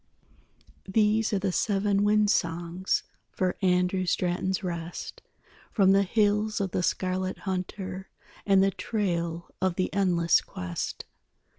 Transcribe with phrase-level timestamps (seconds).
[0.91, 5.21] _These are the seven wind songs For Andrew Straton's rest,
[5.71, 8.09] From the hills of the Scarlet Hunter
[8.43, 11.05] And the trail of the endless quest.